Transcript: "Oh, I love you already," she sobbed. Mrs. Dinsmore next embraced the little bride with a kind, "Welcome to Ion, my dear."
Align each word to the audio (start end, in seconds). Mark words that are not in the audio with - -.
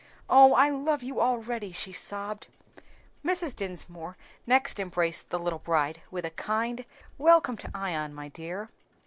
"Oh, 0.31 0.55
I 0.55 0.69
love 0.69 1.03
you 1.03 1.21
already," 1.21 1.71
she 1.71 1.93
sobbed. 1.93 2.47
Mrs. 3.23 3.55
Dinsmore 3.55 4.17
next 4.47 4.79
embraced 4.79 5.29
the 5.29 5.37
little 5.37 5.59
bride 5.59 6.01
with 6.09 6.25
a 6.25 6.31
kind, 6.31 6.87
"Welcome 7.19 7.55
to 7.57 7.69
Ion, 7.75 8.11
my 8.11 8.27
dear." 8.27 8.71